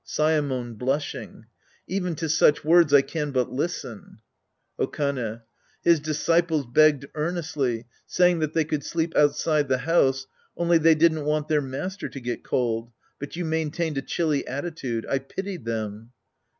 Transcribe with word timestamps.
Saemon 0.03 0.79
{blushing). 0.79 1.45
Even 1.87 2.15
to 2.15 2.27
such 2.27 2.65
words 2.65 2.91
I 2.91 3.03
can 3.03 3.29
but 3.29 3.51
listen. 3.51 4.17
Okane. 4.79 5.43
His 5.83 5.99
disciples 5.99 6.65
begged 6.65 7.05
earnestly, 7.13 7.85
saying 8.07 8.39
that 8.39 8.53
they 8.55 8.65
could 8.65 8.83
sleep 8.83 9.15
outside 9.15 9.67
the 9.67 9.77
house, 9.77 10.25
only 10.57 10.79
they 10.79 10.95
didn't 10.95 11.25
want 11.25 11.49
their 11.49 11.61
master 11.61 12.09
to 12.09 12.19
get 12.19 12.43
cold, 12.43 12.91
but 13.19 13.35
you 13.35 13.45
main 13.45 13.69
tained 13.69 13.97
a 13.97 14.01
chilly 14.01 14.47
attitude. 14.47 15.05
I 15.07 15.19
pitied 15.19 15.65
them. 15.65 16.09